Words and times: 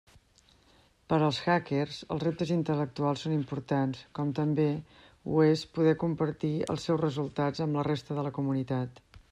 Per 1.11 1.17
als 1.25 1.41
hackers, 1.49 1.99
els 2.15 2.23
reptes 2.23 2.53
intel·lectuals 2.55 3.27
són 3.27 3.35
importants, 3.35 4.01
com 4.21 4.33
també 4.41 4.67
ho 5.35 5.45
és 5.51 5.67
poder 5.77 5.97
compartir 6.07 6.53
els 6.75 6.89
seus 6.91 7.03
resultats 7.07 7.65
amb 7.67 7.81
la 7.81 7.87
resta 7.93 8.21
de 8.21 8.29
la 8.31 8.37
comunitat. 8.41 9.03